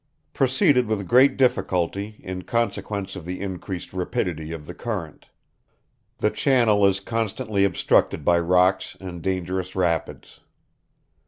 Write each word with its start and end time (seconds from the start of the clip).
Proceeded 0.33 0.87
with 0.87 1.07
great 1.07 1.37
difficulty, 1.37 2.19
in 2.23 2.41
consequence 2.41 3.15
of 3.15 3.23
the 3.23 3.39
increased 3.39 3.93
rapidity 3.93 4.51
of 4.51 4.65
the 4.65 4.73
current. 4.73 5.27
The 6.17 6.31
channel 6.31 6.87
is 6.87 6.99
constantly 6.99 7.63
obstructed 7.65 8.25
by 8.25 8.39
rocks 8.39 8.97
and 8.99 9.21
dangerous 9.21 9.75
rapids. 9.75 10.39